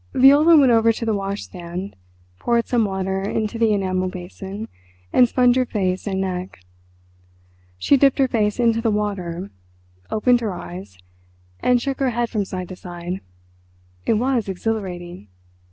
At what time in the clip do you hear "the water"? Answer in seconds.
8.81-9.51